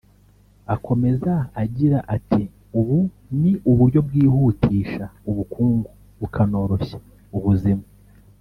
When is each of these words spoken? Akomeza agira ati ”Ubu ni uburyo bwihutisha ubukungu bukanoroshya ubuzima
Akomeza 0.75 1.33
agira 1.63 1.97
ati 2.15 2.41
”Ubu 2.79 2.99
ni 3.39 3.51
uburyo 3.71 3.99
bwihutisha 4.07 5.05
ubukungu 5.29 5.89
bukanoroshya 6.19 6.97
ubuzima 7.37 7.85